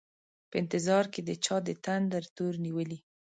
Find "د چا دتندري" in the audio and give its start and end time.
1.25-2.29